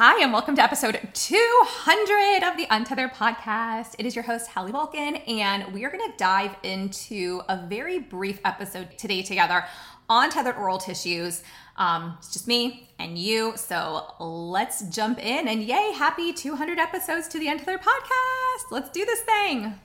Hi, 0.00 0.22
and 0.22 0.32
welcome 0.32 0.54
to 0.54 0.62
episode 0.62 0.96
200 1.12 2.48
of 2.48 2.56
the 2.56 2.68
Untethered 2.70 3.14
podcast. 3.14 3.96
It 3.98 4.06
is 4.06 4.14
your 4.14 4.22
host, 4.22 4.48
Hallie 4.48 4.70
Bulkin, 4.70 5.16
and 5.26 5.74
we 5.74 5.84
are 5.84 5.90
going 5.90 6.08
to 6.08 6.16
dive 6.16 6.54
into 6.62 7.42
a 7.48 7.66
very 7.66 7.98
brief 7.98 8.38
episode 8.44 8.96
today 8.96 9.22
together 9.22 9.64
on 10.08 10.30
tethered 10.30 10.54
oral 10.54 10.78
tissues. 10.78 11.42
Um, 11.76 12.14
it's 12.18 12.32
just 12.32 12.46
me 12.46 12.88
and 13.00 13.18
you. 13.18 13.54
So 13.56 14.14
let's 14.20 14.82
jump 14.82 15.18
in. 15.18 15.48
And 15.48 15.64
yay, 15.64 15.90
happy 15.96 16.32
200 16.32 16.78
episodes 16.78 17.26
to 17.26 17.40
the 17.40 17.48
Untethered 17.48 17.80
podcast. 17.80 18.70
Let's 18.70 18.90
do 18.90 19.04
this 19.04 19.22
thing. 19.22 19.80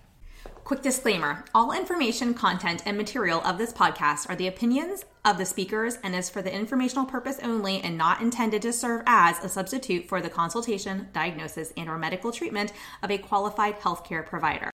Quick 0.64 0.84
disclaimer 0.84 1.44
all 1.56 1.72
information, 1.72 2.36
content, 2.36 2.84
and 2.86 2.98
material 2.98 3.42
of 3.42 3.58
this 3.58 3.74
podcast 3.74 4.30
are 4.30 4.36
the 4.36 4.46
opinions 4.46 5.06
of 5.26 5.38
the 5.38 5.46
speakers 5.46 5.98
and 6.04 6.14
is 6.16 6.30
for 6.30 6.42
the 6.42 6.54
informational 6.54 7.06
purpose 7.06 7.40
only 7.44 7.82
and 7.82 7.98
not 7.98 8.22
intended 8.22 8.62
to 8.62 8.74
serve 8.74 9.04
as 9.06 9.42
a 9.44 9.48
substitute 9.48 10.08
for 10.08 10.22
the 10.22 10.30
consultation, 10.30 11.08
diagnosis, 11.14 11.72
and 11.78 11.90
or 11.90 11.98
medical 11.98 12.32
treatment 12.32 12.74
of 13.02 13.10
a 13.10 13.18
qualified 13.18 13.80
healthcare 13.80 14.26
provider. 14.26 14.70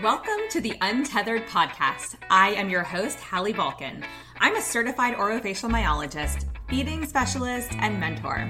Welcome 0.00 0.38
to 0.50 0.60
the 0.60 0.76
Untethered 0.80 1.48
Podcast. 1.48 2.14
I 2.30 2.50
am 2.50 2.70
your 2.70 2.84
host, 2.84 3.18
Hallie 3.18 3.52
Bulkin. 3.52 4.04
I'm 4.38 4.54
a 4.54 4.62
certified 4.62 5.16
orofacial 5.16 5.68
myologist, 5.68 6.44
feeding 6.68 7.06
specialist, 7.06 7.72
and 7.80 7.98
mentor. 7.98 8.46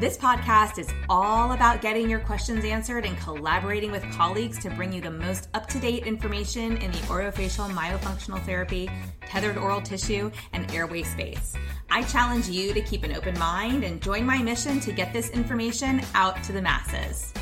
This 0.00 0.16
podcast 0.16 0.78
is 0.78 0.88
all 1.10 1.52
about 1.52 1.82
getting 1.82 2.08
your 2.08 2.20
questions 2.20 2.64
answered 2.64 3.04
and 3.04 3.16
collaborating 3.18 3.90
with 3.90 4.10
colleagues 4.10 4.58
to 4.60 4.70
bring 4.70 4.90
you 4.90 5.02
the 5.02 5.10
most 5.10 5.48
up 5.52 5.66
to 5.68 5.78
date 5.78 6.06
information 6.06 6.78
in 6.78 6.90
the 6.90 6.98
orofacial 6.98 7.68
myofunctional 7.70 8.42
therapy, 8.46 8.90
tethered 9.20 9.58
oral 9.58 9.82
tissue, 9.82 10.30
and 10.54 10.70
airway 10.72 11.02
space. 11.02 11.54
I 11.90 12.04
challenge 12.04 12.48
you 12.48 12.72
to 12.72 12.80
keep 12.80 13.04
an 13.04 13.14
open 13.14 13.38
mind 13.38 13.84
and 13.84 14.00
join 14.00 14.24
my 14.24 14.38
mission 14.38 14.80
to 14.80 14.92
get 14.92 15.12
this 15.12 15.28
information 15.30 16.00
out 16.14 16.42
to 16.44 16.52
the 16.52 16.62
masses. 16.62 17.34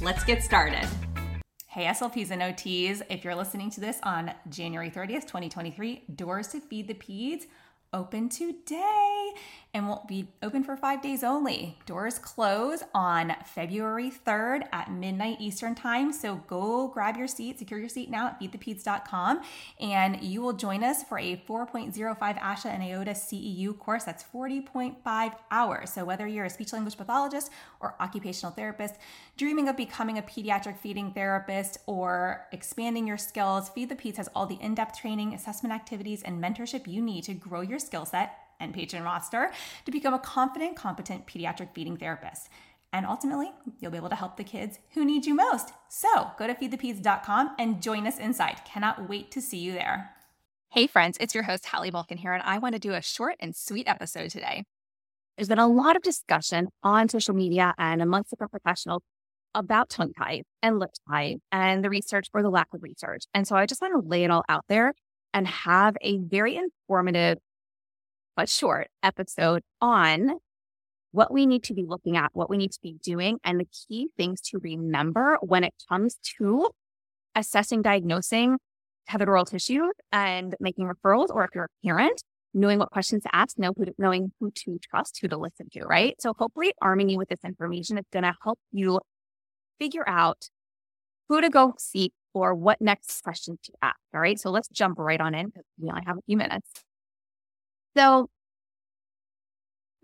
Let's 0.00 0.22
get 0.22 0.44
started. 0.44 0.86
Hey, 1.66 1.86
SLPs 1.86 2.30
and 2.30 2.42
OTs, 2.42 3.02
if 3.10 3.24
you're 3.24 3.34
listening 3.34 3.70
to 3.70 3.80
this 3.80 3.98
on 4.04 4.32
January 4.48 4.90
30th, 4.90 5.22
2023, 5.22 6.04
Doors 6.14 6.48
to 6.48 6.60
Feed 6.60 6.86
the 6.86 6.94
Peds 6.94 7.46
open 7.92 8.28
today 8.28 9.30
and 9.74 9.88
will 9.88 10.04
be 10.06 10.28
open 10.42 10.62
for 10.62 10.76
five 10.76 11.00
days 11.00 11.24
only. 11.24 11.78
Doors 11.86 12.18
close 12.18 12.82
on 12.94 13.34
February 13.46 14.10
3rd 14.10 14.66
at 14.70 14.92
midnight 14.92 15.40
Eastern 15.40 15.74
Time. 15.74 16.12
So 16.12 16.42
go 16.46 16.88
grab 16.88 17.16
your 17.16 17.26
seat, 17.26 17.58
secure 17.58 17.80
your 17.80 17.88
seat 17.88 18.10
now 18.10 18.26
at 18.28 18.40
feedthepeds.com, 18.40 19.40
and 19.80 20.22
you 20.22 20.42
will 20.42 20.52
join 20.52 20.84
us 20.84 21.02
for 21.02 21.18
a 21.18 21.42
4.05 21.48 22.18
ASHA 22.18 22.66
and 22.66 22.82
AOTA 22.82 23.14
CEU 23.14 23.78
course. 23.78 24.04
That's 24.04 24.24
40.5 24.24 25.34
hours. 25.50 25.90
So 25.90 26.04
whether 26.04 26.26
you're 26.26 26.44
a 26.44 26.50
speech 26.50 26.74
language 26.74 26.98
pathologist 26.98 27.50
or 27.80 27.94
occupational 27.98 28.52
therapist, 28.52 28.96
dreaming 29.38 29.68
of 29.68 29.76
becoming 29.78 30.18
a 30.18 30.22
pediatric 30.22 30.76
feeding 30.76 31.12
therapist 31.12 31.78
or 31.86 32.46
expanding 32.52 33.06
your 33.06 33.16
skills, 33.16 33.70
Feed 33.70 33.88
the 33.88 33.96
Peds 33.96 34.18
has 34.18 34.28
all 34.34 34.44
the 34.44 34.60
in 34.60 34.74
depth 34.74 35.00
training, 35.00 35.32
assessment 35.32 35.74
activities, 35.74 36.22
and 36.22 36.42
mentorship 36.42 36.86
you 36.86 37.00
need 37.00 37.24
to 37.24 37.32
grow 37.32 37.62
your 37.62 37.78
skill 37.78 38.04
set 38.04 38.41
and 38.62 38.72
patron 38.72 39.02
roster 39.02 39.52
to 39.84 39.90
become 39.90 40.14
a 40.14 40.18
confident, 40.18 40.76
competent 40.76 41.26
pediatric 41.26 41.74
feeding 41.74 41.96
therapist. 41.96 42.48
And 42.92 43.06
ultimately, 43.06 43.50
you'll 43.80 43.90
be 43.90 43.96
able 43.96 44.10
to 44.10 44.14
help 44.14 44.36
the 44.36 44.44
kids 44.44 44.78
who 44.94 45.04
need 45.04 45.24
you 45.24 45.34
most. 45.34 45.72
So 45.88 46.30
go 46.38 46.46
to 46.46 46.54
feedthepeds.com 46.54 47.56
and 47.58 47.82
join 47.82 48.06
us 48.06 48.18
inside. 48.18 48.60
Cannot 48.66 49.08
wait 49.08 49.30
to 49.30 49.40
see 49.40 49.58
you 49.58 49.72
there. 49.72 50.10
Hey, 50.70 50.86
friends, 50.86 51.16
it's 51.20 51.34
your 51.34 51.44
host, 51.44 51.66
Hallie 51.66 51.90
Bulkin 51.90 52.18
here, 52.18 52.32
and 52.32 52.42
I 52.42 52.58
want 52.58 52.74
to 52.74 52.78
do 52.78 52.94
a 52.94 53.02
short 53.02 53.36
and 53.40 53.54
sweet 53.54 53.88
episode 53.88 54.30
today. 54.30 54.64
There's 55.36 55.48
been 55.48 55.58
a 55.58 55.68
lot 55.68 55.96
of 55.96 56.02
discussion 56.02 56.68
on 56.82 57.08
social 57.08 57.34
media 57.34 57.74
and 57.78 58.00
amongst 58.02 58.30
different 58.30 58.52
professionals 58.52 59.02
about 59.54 59.90
tongue 59.90 60.12
tie 60.18 60.42
and 60.62 60.78
lip 60.78 60.90
tie 61.08 61.36
and 61.50 61.84
the 61.84 61.90
research 61.90 62.28
or 62.32 62.42
the 62.42 62.50
lack 62.50 62.68
of 62.74 62.82
research. 62.82 63.24
And 63.34 63.46
so 63.46 63.56
I 63.56 63.66
just 63.66 63.80
want 63.80 63.94
to 63.94 64.08
lay 64.08 64.24
it 64.24 64.30
all 64.30 64.44
out 64.48 64.64
there 64.68 64.94
and 65.34 65.46
have 65.46 65.96
a 66.00 66.18
very 66.18 66.56
informative 66.56 67.38
but 68.36 68.48
short 68.48 68.88
episode 69.02 69.62
on 69.80 70.38
what 71.12 71.32
we 71.32 71.46
need 71.46 71.64
to 71.64 71.74
be 71.74 71.84
looking 71.86 72.16
at, 72.16 72.30
what 72.32 72.48
we 72.48 72.56
need 72.56 72.72
to 72.72 72.80
be 72.82 72.96
doing, 73.02 73.38
and 73.44 73.60
the 73.60 73.66
key 73.66 74.08
things 74.16 74.40
to 74.40 74.58
remember 74.58 75.38
when 75.42 75.64
it 75.64 75.74
comes 75.88 76.18
to 76.38 76.68
assessing, 77.34 77.82
diagnosing 77.82 78.58
tethered 79.08 79.28
oral 79.28 79.44
tissue 79.44 79.84
and 80.10 80.54
making 80.60 80.86
referrals, 80.86 81.28
or 81.30 81.44
if 81.44 81.50
you're 81.54 81.64
a 81.64 81.86
parent, 81.86 82.22
knowing 82.54 82.78
what 82.78 82.90
questions 82.90 83.22
to 83.22 83.34
ask, 83.34 83.58
know 83.58 83.72
who 83.76 83.84
to, 83.84 83.94
knowing 83.98 84.32
who 84.40 84.50
to 84.50 84.78
trust, 84.78 85.18
who 85.20 85.28
to 85.28 85.36
listen 85.36 85.68
to, 85.72 85.84
right? 85.84 86.20
So 86.20 86.34
hopefully 86.38 86.72
arming 86.80 87.08
you 87.08 87.18
with 87.18 87.28
this 87.28 87.44
information 87.44 87.98
is 87.98 88.04
going 88.12 88.24
to 88.24 88.34
help 88.42 88.58
you 88.70 89.00
figure 89.78 90.08
out 90.08 90.48
who 91.28 91.40
to 91.40 91.48
go 91.48 91.74
seek 91.78 92.12
or 92.34 92.54
what 92.54 92.80
next 92.80 93.22
question 93.22 93.58
to 93.64 93.72
ask. 93.82 93.96
All 94.14 94.20
right. 94.20 94.38
So 94.38 94.50
let's 94.50 94.68
jump 94.68 94.98
right 94.98 95.20
on 95.20 95.34
in 95.34 95.46
because 95.46 95.64
we 95.78 95.88
only 95.88 96.02
have 96.06 96.18
a 96.18 96.22
few 96.26 96.36
minutes. 96.36 96.68
So 97.96 98.28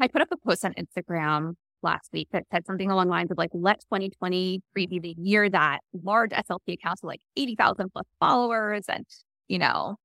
I 0.01 0.09
put 0.09 0.23
up 0.23 0.29
a 0.31 0.37
post 0.37 0.65
on 0.65 0.75
Instagram 0.75 1.55
last 1.83 2.11
week 2.13 2.29
that 2.33 2.45
said 2.53 2.67
something 2.67 2.91
along 2.91 3.07
the 3.07 3.11
lines 3.11 3.31
of 3.31 3.39
like, 3.39 3.51
let 3.53 3.81
2023 3.81 4.87
be 4.87 4.99
the 4.99 5.15
year 5.19 5.49
that 5.49 5.81
large 6.03 6.31
SLP 6.31 6.75
accounts 6.75 7.03
with 7.03 7.09
like 7.09 7.21
80,000 7.37 7.91
plus 7.93 8.07
followers 8.21 8.85
and, 8.89 9.07
you 9.49 9.59
know, 9.59 9.97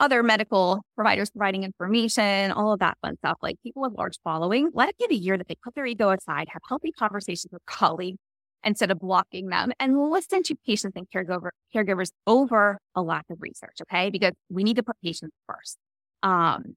other 0.00 0.22
medical 0.22 0.82
providers 0.94 1.30
providing 1.30 1.64
information, 1.64 2.52
all 2.52 2.72
of 2.72 2.80
that 2.80 2.96
fun 3.02 3.16
stuff, 3.18 3.36
like 3.42 3.56
people 3.62 3.82
with 3.82 3.92
large 3.92 4.18
following, 4.22 4.70
let 4.72 4.90
it 4.90 4.98
be 4.98 5.06
the 5.08 5.16
year 5.16 5.36
that 5.36 5.48
they 5.48 5.56
put 5.62 5.74
their 5.74 5.86
ego 5.86 6.10
aside, 6.10 6.46
have 6.50 6.62
healthy 6.68 6.92
conversations 6.92 7.52
with 7.52 7.64
colleagues 7.66 8.18
instead 8.64 8.90
of 8.90 8.98
blocking 8.98 9.48
them 9.48 9.72
and 9.78 10.10
listen 10.10 10.42
to 10.42 10.54
patients 10.66 10.94
and 10.96 11.06
caregiver, 11.14 11.50
caregivers 11.74 12.10
over 12.26 12.78
a 12.94 13.02
lack 13.02 13.24
of 13.30 13.38
research. 13.40 13.76
Okay. 13.82 14.10
Because 14.10 14.32
we 14.48 14.62
need 14.62 14.76
to 14.76 14.82
put 14.82 14.96
patients 15.02 15.34
first. 15.46 15.76
Um, 16.22 16.76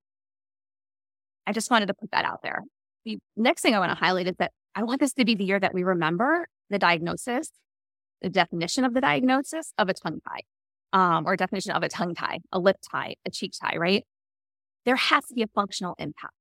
I 1.51 1.53
just 1.53 1.69
wanted 1.69 1.87
to 1.87 1.93
put 1.93 2.11
that 2.11 2.23
out 2.23 2.43
there. 2.43 2.63
The 3.03 3.19
next 3.35 3.61
thing 3.61 3.75
I 3.75 3.79
want 3.79 3.91
to 3.91 3.97
highlight 3.97 4.25
is 4.25 4.35
that 4.39 4.53
I 4.73 4.83
want 4.83 5.01
this 5.01 5.11
to 5.15 5.25
be 5.25 5.35
the 5.35 5.43
year 5.43 5.59
that 5.59 5.73
we 5.73 5.83
remember 5.83 6.47
the 6.69 6.79
diagnosis, 6.79 7.51
the 8.21 8.29
definition 8.29 8.85
of 8.85 8.93
the 8.93 9.01
diagnosis 9.01 9.73
of 9.77 9.89
a 9.89 9.93
tongue 9.93 10.21
tie, 10.25 10.43
um, 10.93 11.27
or 11.27 11.35
definition 11.35 11.73
of 11.73 11.83
a 11.83 11.89
tongue 11.89 12.15
tie, 12.15 12.39
a 12.53 12.59
lip 12.59 12.77
tie, 12.89 13.15
a 13.25 13.31
cheek 13.31 13.51
tie, 13.61 13.75
right? 13.75 14.05
There 14.85 14.95
has 14.95 15.25
to 15.25 15.33
be 15.33 15.41
a 15.41 15.47
functional 15.47 15.95
impact. 15.99 16.35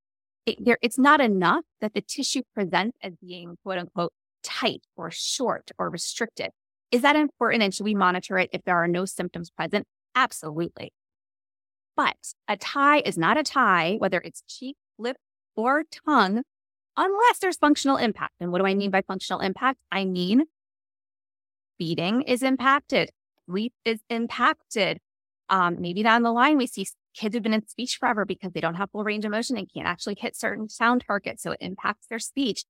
It, 0.47 0.65
there, 0.65 0.79
it's 0.81 0.97
not 0.97 1.21
enough 1.21 1.65
that 1.81 1.93
the 1.93 2.03
tissue 2.03 2.43
presents 2.55 2.97
as 3.03 3.15
being 3.17 3.57
quote 3.65 3.79
unquote 3.79 4.13
tight 4.45 4.83
or 4.95 5.11
short 5.11 5.73
or 5.77 5.91
restricted. 5.91 6.51
Is 6.93 7.03
that 7.03 7.17
important? 7.17 7.65
And 7.65 7.75
should 7.75 7.83
we 7.83 7.97
monitor 7.97 8.39
it 8.39 8.51
if 8.53 8.63
there 8.63 8.77
are 8.77 8.87
no 8.87 9.07
symptoms 9.07 9.51
present? 9.51 9.89
Absolutely. 10.15 10.93
But 11.97 12.15
a 12.47 12.57
tie 12.57 13.01
is 13.01 13.19
not 13.19 13.37
a 13.37 13.43
tie, 13.43 13.97
whether 13.99 14.21
it's 14.25 14.45
cheek, 14.47 14.77
lip, 15.01 15.17
or 15.57 15.85
tongue, 16.07 16.43
unless 16.97 17.39
there's 17.41 17.57
functional 17.57 17.97
impact. 17.97 18.35
And 18.41 18.53
what 18.53 18.59
do 18.59 18.67
I 18.67 18.75
mean 18.75 18.91
by 18.91 19.03
functional 19.03 19.41
impact? 19.41 19.81
I 19.91 20.05
mean, 20.05 20.45
feeding 21.79 22.23
is 22.23 22.43
impacted, 22.43 23.11
sleep 23.47 23.73
is 23.85 24.01
impacted. 24.09 24.99
Um, 25.49 25.81
maybe 25.81 26.03
down 26.03 26.23
the 26.23 26.31
line, 26.31 26.57
we 26.57 26.67
see 26.67 26.87
kids 27.15 27.35
who've 27.35 27.43
been 27.43 27.55
in 27.55 27.67
speech 27.67 27.97
forever 27.97 28.25
because 28.25 28.53
they 28.53 28.61
don't 28.61 28.77
have 28.77 28.91
full 28.91 29.03
range 29.03 29.25
of 29.25 29.33
motion 29.33 29.57
and 29.57 29.69
can't 29.73 29.87
actually 29.87 30.17
hit 30.19 30.37
certain 30.37 30.69
sound 30.69 31.05
targets. 31.07 31.43
So 31.43 31.53
it 31.53 31.59
impacts 31.61 32.07
their 32.07 32.21
speech. 32.21 32.65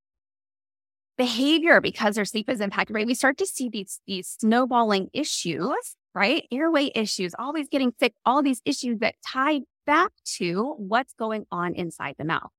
Behavior 1.19 1.83
because 1.83 2.15
their 2.15 2.25
sleep 2.25 2.49
is 2.49 2.63
impacted, 2.63 2.95
right? 2.95 3.07
We 3.07 3.15
start 3.15 3.37
to 3.39 3.47
see 3.47 3.69
these, 3.69 4.01
these 4.07 4.37
snowballing 4.41 5.11
issues, 5.13 5.97
right? 6.15 6.47
Airway 6.51 6.91
issues, 6.95 7.35
always 7.39 7.69
getting 7.69 7.93
sick, 8.01 8.15
all 8.25 8.43
these 8.43 8.63
issues 8.65 9.01
that 9.01 9.17
tie 9.27 9.61
back 9.91 10.13
to 10.25 10.77
what's 10.79 11.15
going 11.15 11.47
on 11.51 11.75
inside 11.75 12.15
the 12.17 12.25
mouth. 12.25 12.53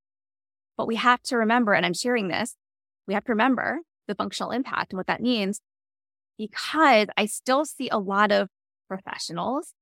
But 0.75 0.85
we 0.85 0.97
have 0.97 1.21
to 1.23 1.37
remember, 1.37 1.71
and 1.71 1.85
I'm 1.85 1.93
sharing 1.93 2.27
this, 2.27 2.57
we 3.07 3.13
have 3.13 3.23
to 3.23 3.31
remember 3.31 3.79
the 4.09 4.15
functional 4.15 4.51
impact 4.51 4.91
and 4.91 4.97
what 4.97 5.07
that 5.07 5.21
means 5.21 5.61
because 6.37 7.07
I 7.15 7.27
still 7.27 7.63
see 7.63 7.87
a 7.87 7.97
lot 7.97 8.33
of 8.33 8.49
professionals, 8.89 9.73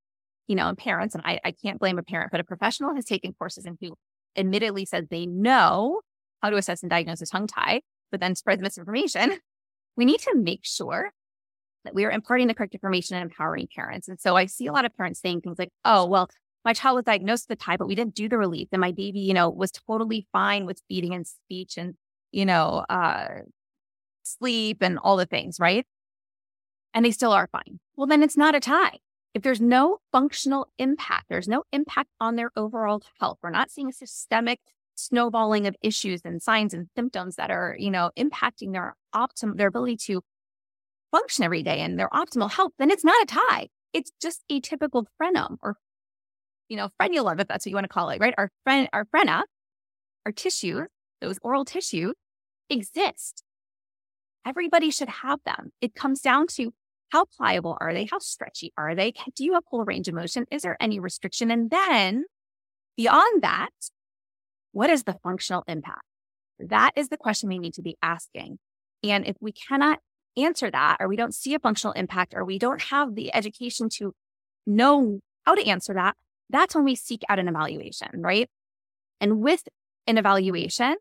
you 0.45 0.55
know, 0.55 0.67
and 0.67 0.77
parents, 0.77 1.15
and 1.15 1.23
I, 1.25 1.39
I 1.43 1.51
can't 1.51 1.79
blame 1.79 1.97
a 1.97 2.03
parent, 2.03 2.29
but 2.29 2.39
a 2.39 2.43
professional 2.43 2.93
has 2.93 3.05
taken 3.05 3.33
courses 3.33 3.65
and 3.65 3.79
who 3.81 3.95
admittedly 4.37 4.85
says 4.85 5.05
they 5.09 5.25
know 5.25 6.01
how 6.43 6.51
to 6.51 6.57
assess 6.57 6.83
and 6.83 6.89
diagnose 6.91 7.23
a 7.23 7.25
tongue 7.25 7.47
tie, 7.47 7.81
but 8.11 8.19
then 8.19 8.35
spreads 8.35 8.61
misinformation. 8.61 9.39
We 9.97 10.05
need 10.05 10.21
to 10.21 10.35
make 10.35 10.61
sure 10.63 11.11
that 11.83 11.93
we 11.93 12.05
are 12.05 12.11
imparting 12.11 12.47
the 12.47 12.53
correct 12.53 12.73
information 12.73 13.17
and 13.17 13.23
empowering 13.23 13.67
parents. 13.75 14.07
And 14.07 14.17
so 14.17 14.37
I 14.37 14.45
see 14.45 14.67
a 14.67 14.71
lot 14.71 14.85
of 14.85 14.95
parents 14.95 15.19
saying 15.19 15.41
things 15.41 15.59
like, 15.59 15.71
oh, 15.83 16.05
well, 16.05 16.29
my 16.65 16.73
child 16.73 16.95
was 16.95 17.05
diagnosed 17.05 17.47
with 17.49 17.59
a 17.59 17.63
tie, 17.63 17.77
but 17.77 17.87
we 17.87 17.95
didn't 17.95 18.15
do 18.15 18.29
the 18.29 18.37
relief. 18.37 18.67
And 18.71 18.81
my 18.81 18.91
baby, 18.91 19.19
you 19.19 19.33
know, 19.33 19.49
was 19.49 19.71
totally 19.71 20.27
fine 20.31 20.65
with 20.65 20.81
feeding 20.87 21.13
and 21.13 21.25
speech 21.25 21.77
and, 21.77 21.95
you 22.31 22.45
know, 22.45 22.85
uh, 22.89 23.41
sleep 24.23 24.77
and 24.81 24.99
all 24.99 25.17
the 25.17 25.25
things, 25.25 25.59
right? 25.59 25.85
And 26.93 27.05
they 27.05 27.11
still 27.11 27.31
are 27.31 27.47
fine. 27.51 27.79
Well, 27.95 28.07
then 28.07 28.23
it's 28.23 28.37
not 28.37 28.55
a 28.55 28.59
tie. 28.59 28.99
If 29.33 29.43
there's 29.43 29.61
no 29.61 29.99
functional 30.11 30.67
impact, 30.77 31.25
there's 31.29 31.47
no 31.47 31.63
impact 31.71 32.09
on 32.19 32.35
their 32.35 32.51
overall 32.55 33.01
health. 33.19 33.37
We're 33.41 33.51
not 33.51 33.71
seeing 33.71 33.89
a 33.89 33.93
systemic 33.93 34.59
snowballing 34.95 35.65
of 35.65 35.75
issues 35.81 36.21
and 36.25 36.41
signs 36.41 36.73
and 36.73 36.87
symptoms 36.95 37.35
that 37.35 37.51
are, 37.51 37.75
you 37.79 37.91
know, 37.91 38.11
impacting 38.17 38.73
their 38.73 38.95
optim 39.15 39.55
their 39.55 39.67
ability 39.67 39.97
to 39.97 40.21
function 41.11 41.43
every 41.43 41.63
day 41.63 41.79
and 41.79 41.99
their 41.99 42.09
optimal 42.09 42.51
health, 42.51 42.73
then 42.79 42.91
it's 42.91 43.03
not 43.03 43.21
a 43.23 43.25
tie. 43.25 43.67
It's 43.93 44.11
just 44.21 44.43
a 44.49 44.59
typical 44.59 45.07
frenum 45.21 45.57
or, 45.61 45.75
you 46.69 46.77
know, 46.77 46.89
frenulum, 47.01 47.41
if 47.41 47.47
that's 47.47 47.65
what 47.65 47.71
you 47.71 47.75
want 47.75 47.85
to 47.85 47.93
call 47.93 48.09
it, 48.09 48.21
right? 48.21 48.33
Our 48.37 48.51
fren, 48.63 48.87
our 48.93 49.05
frena, 49.05 49.41
our 50.25 50.31
tissue, 50.31 50.85
those 51.19 51.39
oral 51.41 51.65
tissue 51.65 52.13
exist. 52.69 53.43
Everybody 54.45 54.91
should 54.91 55.09
have 55.09 55.39
them. 55.45 55.71
It 55.81 55.95
comes 55.95 56.21
down 56.21 56.47
to 56.55 56.73
how 57.09 57.25
pliable 57.25 57.77
are 57.81 57.93
they? 57.93 58.07
How 58.09 58.19
stretchy 58.19 58.71
are 58.77 58.95
they? 58.95 59.13
Do 59.35 59.43
you 59.43 59.53
have 59.53 59.63
full 59.69 59.83
range 59.83 60.07
of 60.07 60.13
motion? 60.13 60.45
Is 60.51 60.61
there 60.61 60.77
any 60.79 60.99
restriction? 60.99 61.51
And 61.51 61.69
then 61.69 62.25
beyond 62.95 63.41
that, 63.41 63.71
what 64.71 64.89
is 64.89 65.03
the 65.03 65.17
functional 65.23 65.63
impact? 65.67 66.03
That 66.59 66.91
is 66.95 67.09
the 67.09 67.17
question 67.17 67.49
we 67.49 67.57
need 67.57 67.73
to 67.75 67.81
be 67.81 67.97
asking. 68.01 68.59
And 69.03 69.25
if 69.25 69.35
we 69.39 69.51
cannot 69.51 69.99
answer 70.37 70.69
that, 70.69 70.97
or 70.99 71.07
we 71.07 71.15
don't 71.15 71.33
see 71.33 71.55
a 71.55 71.59
functional 71.59 71.93
impact, 71.93 72.33
or 72.35 72.45
we 72.45 72.59
don't 72.59 72.81
have 72.83 73.15
the 73.15 73.33
education 73.33 73.89
to 73.97 74.13
know 74.67 75.19
how 75.45 75.55
to 75.55 75.65
answer 75.65 75.93
that, 75.95 76.15
that's 76.49 76.75
when 76.75 76.83
we 76.83 76.95
seek 76.95 77.21
out 77.29 77.39
an 77.39 77.47
evaluation, 77.47 78.09
right? 78.15 78.49
And 79.21 79.39
with 79.39 79.67
an 80.07 80.17
evaluation, 80.17 80.95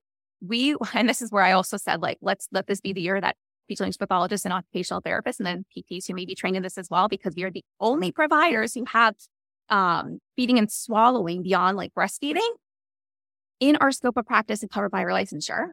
we, 0.46 0.76
and 0.94 1.08
this 1.08 1.22
is 1.22 1.30
where 1.30 1.42
I 1.42 1.52
also 1.52 1.76
said, 1.76 2.00
like, 2.00 2.18
let's 2.20 2.48
let 2.52 2.66
this 2.66 2.80
be 2.80 2.92
the 2.92 3.00
year 3.00 3.20
that 3.20 3.36
speech 3.64 3.80
language 3.80 3.98
pathologists 3.98 4.46
and 4.46 4.52
occupational 4.52 5.02
therapists 5.02 5.38
and 5.38 5.46
then 5.46 5.64
PTs 5.76 6.06
who 6.06 6.14
may 6.14 6.24
be 6.24 6.34
trained 6.34 6.56
in 6.56 6.62
this 6.62 6.78
as 6.78 6.88
well, 6.90 7.08
because 7.08 7.34
we 7.36 7.44
are 7.44 7.50
the 7.50 7.64
only 7.80 8.12
providers 8.12 8.74
who 8.74 8.84
have 8.86 9.14
um, 9.68 10.18
feeding 10.36 10.58
and 10.58 10.72
swallowing 10.72 11.42
beyond 11.42 11.76
like 11.76 11.92
breastfeeding 11.94 12.48
in 13.60 13.76
our 13.76 13.90
scope 13.90 14.16
of 14.16 14.26
practice 14.26 14.62
and 14.62 14.70
covered 14.70 14.90
by 14.90 15.00
our 15.02 15.10
licensure. 15.10 15.68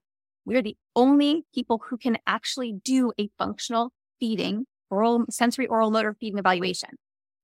We're 0.45 0.61
the 0.61 0.75
only 0.95 1.43
people 1.53 1.81
who 1.89 1.97
can 1.97 2.17
actually 2.27 2.73
do 2.83 3.13
a 3.17 3.29
functional 3.37 3.91
feeding, 4.19 4.65
oral, 4.89 5.25
sensory 5.29 5.67
oral 5.67 5.89
motor 5.89 6.15
feeding 6.19 6.37
evaluation. 6.37 6.89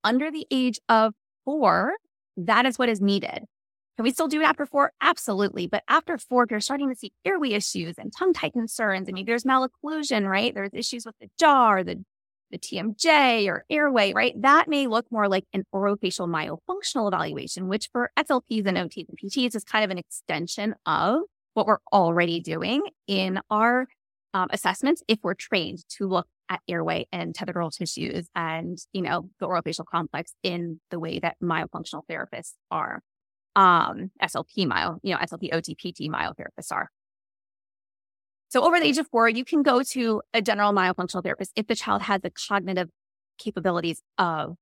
Under 0.03 0.31
the 0.31 0.45
age 0.51 0.79
of 0.89 1.13
four, 1.45 1.93
that 2.37 2.65
is 2.65 2.79
what 2.79 2.89
is 2.89 3.01
needed. 3.01 3.45
Can 3.97 4.03
we 4.03 4.11
still 4.11 4.27
do 4.27 4.41
it 4.41 4.45
after 4.45 4.65
four? 4.65 4.93
Absolutely. 5.01 5.67
But 5.67 5.83
after 5.87 6.17
four, 6.17 6.43
if 6.43 6.51
you're 6.51 6.59
starting 6.59 6.89
to 6.89 6.95
see 6.95 7.11
airway 7.25 7.51
issues 7.51 7.97
and 7.97 8.11
tongue 8.11 8.33
tight 8.33 8.53
concerns, 8.53 9.09
I 9.09 9.11
mean, 9.11 9.25
there's 9.25 9.43
malocclusion, 9.43 10.27
right? 10.27 10.53
There's 10.53 10.71
issues 10.73 11.05
with 11.05 11.15
the 11.19 11.29
jaw 11.37 11.71
or 11.71 11.83
the, 11.83 12.03
the 12.51 12.57
TMJ 12.57 13.47
or 13.47 13.65
airway, 13.69 14.13
right? 14.13 14.33
That 14.41 14.69
may 14.69 14.87
look 14.87 15.05
more 15.11 15.27
like 15.27 15.45
an 15.53 15.65
orofacial 15.75 16.27
myofunctional 16.27 17.07
evaluation, 17.09 17.67
which 17.67 17.89
for 17.91 18.11
SLPs 18.17 18.65
and 18.65 18.77
OTs 18.77 19.05
and 19.09 19.19
PTs 19.21 19.55
is 19.55 19.63
kind 19.63 19.83
of 19.83 19.91
an 19.91 19.97
extension 19.97 20.73
of 20.85 21.21
what 21.53 21.67
we're 21.67 21.79
already 21.91 22.39
doing 22.39 22.81
in 23.07 23.39
our 23.49 23.87
um, 24.33 24.47
assessments 24.51 25.03
if 25.07 25.19
we're 25.21 25.33
trained 25.33 25.87
to 25.89 26.07
look 26.07 26.27
at 26.51 26.59
airway 26.67 27.07
and 27.13 27.33
tethered 27.33 27.55
oral 27.55 27.71
tissues 27.71 28.27
and, 28.35 28.77
you 28.91 29.01
know, 29.01 29.29
the 29.39 29.47
orofacial 29.47 29.85
complex 29.85 30.33
in 30.43 30.81
the 30.91 30.99
way 30.99 31.17
that 31.19 31.37
myofunctional 31.41 32.01
therapists 32.11 32.53
are, 32.69 33.01
um, 33.55 34.11
SLP 34.21 34.67
myo, 34.67 34.97
you 35.01 35.13
know, 35.13 35.19
SLP 35.19 35.51
OTPT 35.51 36.09
myotherapists 36.09 36.71
are. 36.71 36.89
So 38.49 38.65
over 38.65 38.81
the 38.81 38.85
age 38.85 38.97
of 38.97 39.07
four, 39.07 39.29
you 39.29 39.45
can 39.45 39.63
go 39.63 39.81
to 39.81 40.21
a 40.33 40.41
general 40.41 40.73
myofunctional 40.73 41.23
therapist 41.23 41.53
if 41.55 41.67
the 41.67 41.75
child 41.75 42.01
has 42.01 42.19
the 42.21 42.31
cognitive 42.31 42.89
capabilities 43.37 44.01
of 44.17 44.55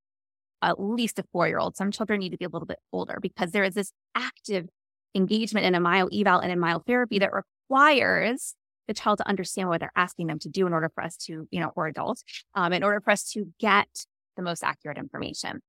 at 0.62 0.80
least 0.80 1.18
a 1.18 1.24
four 1.32 1.48
year 1.48 1.58
old. 1.58 1.76
Some 1.76 1.90
children 1.90 2.20
need 2.20 2.30
to 2.30 2.38
be 2.38 2.46
a 2.46 2.50
little 2.50 2.68
bit 2.68 2.78
older 2.94 3.18
because 3.20 3.52
there 3.52 3.64
is 3.64 3.74
this 3.74 3.92
active 4.14 4.68
engagement 5.16 5.66
in 5.66 5.74
a 5.74 5.80
myo 5.80 6.08
eval 6.14 6.40
and 6.40 6.52
in 6.52 6.60
myotherapy 6.60 7.20
that 7.20 7.32
requires 7.34 8.54
the 8.90 8.94
child 8.96 9.20
to 9.20 9.28
understand 9.30 9.70
what 9.70 9.80
they're 9.80 9.92
asking 9.96 10.28
them 10.28 10.40
to 10.40 10.50
do 10.50 10.66
in 10.66 10.74
order 10.74 10.90
for 10.94 11.04
us 11.04 11.16
to, 11.16 11.48
you 11.52 11.60
know, 11.62 11.72
or 11.76 11.86
adults, 11.86 12.24
um, 12.56 12.74
in 12.74 12.84
order 12.84 13.00
for 13.00 13.12
us 13.12 13.24
to 13.32 13.46
get 13.60 13.88
the 14.36 14.42
most 14.42 14.64
accurate 14.64 14.98
information. 14.98 15.62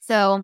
So 0.00 0.42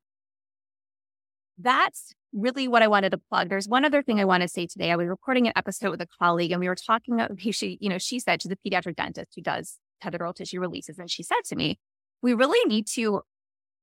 that's 1.58 2.12
really 2.32 2.68
what 2.68 2.82
I 2.82 2.88
wanted 2.88 3.10
to 3.10 3.18
plug. 3.18 3.48
There's 3.48 3.66
one 3.66 3.86
other 3.86 4.02
thing 4.02 4.20
I 4.20 4.26
want 4.26 4.42
to 4.42 4.48
say 4.48 4.66
today. 4.66 4.92
I 4.92 4.96
was 4.96 5.08
recording 5.08 5.46
an 5.46 5.54
episode 5.56 5.90
with 5.90 6.02
a 6.02 6.08
colleague 6.20 6.52
and 6.52 6.60
we 6.60 6.68
were 6.68 6.76
talking 6.76 7.14
about, 7.14 7.32
she, 7.40 7.78
you 7.80 7.88
know, 7.88 7.98
she 7.98 8.20
said 8.20 8.42
she's 8.42 8.52
a 8.52 8.56
pediatric 8.56 8.96
dentist 8.96 9.32
who 9.34 9.40
does 9.42 9.78
tethered 10.02 10.20
oral 10.20 10.34
tissue 10.34 10.60
releases. 10.60 10.98
And 10.98 11.10
she 11.10 11.22
said 11.22 11.40
to 11.46 11.56
me, 11.56 11.78
we 12.22 12.34
really 12.34 12.62
need 12.68 12.86
to, 12.88 13.22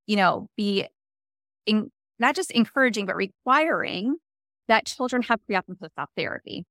you 0.05 0.15
know, 0.15 0.47
be 0.55 0.85
in, 1.65 1.91
not 2.19 2.35
just 2.35 2.51
encouraging, 2.51 3.07
but 3.07 3.15
requiring 3.15 4.17
that 4.67 4.85
children 4.85 5.23
have 5.23 5.43
pre-op 5.47 5.65
and 5.67 5.79
post-op 5.79 6.11
therapy. 6.15 6.65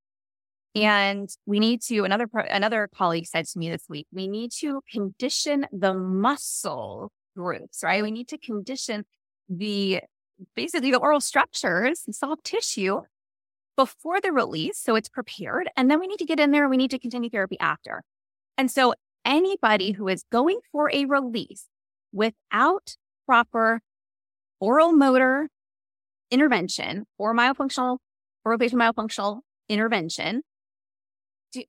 And 0.77 1.31
we 1.47 1.59
need 1.59 1.81
to, 1.85 2.05
another, 2.05 2.29
another 2.35 2.87
colleague 2.95 3.27
said 3.27 3.47
to 3.47 3.59
me 3.59 3.71
this 3.71 3.87
week, 3.89 4.07
we 4.13 4.29
need 4.29 4.53
to 4.59 4.83
condition 4.93 5.67
the 5.73 5.95
muscle 5.95 7.11
groups, 7.35 7.83
right? 7.83 8.03
We 8.03 8.11
need 8.11 8.29
to 8.29 8.37
condition 8.37 9.07
the, 9.49 10.01
basically 10.55 10.91
the 10.91 10.99
oral 10.99 11.23
structures 11.23 12.03
and 12.05 12.15
soft 12.15 12.45
tissue 12.45 13.01
before 13.75 14.21
the 14.21 14.33
release. 14.33 14.79
So 14.79 14.97
it's 14.97 15.09
prepared. 15.09 15.71
And 15.79 15.91
then 15.91 15.99
we 15.99 16.07
need 16.07 16.19
to 16.19 16.27
get 16.27 16.39
in 16.39 16.51
there 16.51 16.65
and 16.65 16.71
we 16.71 16.77
need 16.77 16.91
to 16.91 16.99
continue 16.99 17.31
therapy 17.31 17.59
after. 17.59 18.03
And 18.59 18.71
so 18.71 18.93
anybody 19.25 19.93
who 19.93 20.09
is 20.09 20.25
going 20.31 20.61
for 20.73 20.91
a 20.93 21.07
release 21.07 21.69
without 22.13 22.97
proper 23.25 23.81
oral 24.61 24.93
motor 24.93 25.49
intervention 26.31 27.07
or 27.17 27.35
myofunctional 27.35 27.97
or 28.45 28.59
patient 28.59 28.83
myofunctional 28.83 29.41
intervention, 29.71 30.43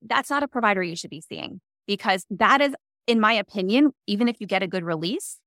that's 0.01 0.29
not 0.29 0.43
a 0.43 0.47
provider 0.47 0.83
you 0.83 0.95
should 0.95 1.09
be 1.09 1.21
seeing 1.21 1.61
because 1.87 2.25
that 2.29 2.61
is, 2.61 2.75
in 3.05 3.19
my 3.19 3.33
opinion, 3.33 3.91
even 4.05 4.27
if 4.27 4.37
you 4.39 4.47
get 4.47 4.63
a 4.63 4.67
good 4.67 4.83
release, 4.83 5.39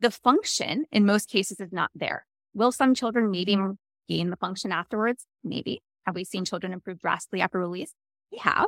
the 0.00 0.10
function 0.10 0.84
in 0.92 1.04
most 1.04 1.28
cases 1.28 1.60
is 1.60 1.72
not 1.72 1.90
there. 1.94 2.24
Will 2.54 2.72
some 2.72 2.94
children 2.94 3.30
maybe 3.30 3.56
mm-hmm. 3.56 3.72
gain 4.08 4.30
the 4.30 4.36
function 4.36 4.72
afterwards? 4.72 5.26
Maybe. 5.44 5.82
Have 6.06 6.14
we 6.14 6.24
seen 6.24 6.44
children 6.44 6.72
improve 6.72 7.00
drastically 7.00 7.40
after 7.40 7.58
release? 7.58 7.92
We 8.32 8.38
have. 8.38 8.66